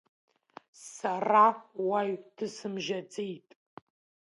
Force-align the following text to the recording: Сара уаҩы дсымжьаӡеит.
Сара 0.93 1.45
уаҩы 1.87 2.17
дсымжьаӡеит. 2.35 3.49